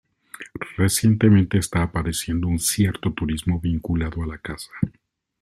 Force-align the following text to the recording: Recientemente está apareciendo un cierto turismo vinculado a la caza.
Recientemente 0.77 1.59
está 1.59 1.83
apareciendo 1.83 2.47
un 2.47 2.57
cierto 2.57 3.13
turismo 3.13 3.59
vinculado 3.59 4.23
a 4.23 4.25
la 4.25 4.39
caza. 4.39 4.71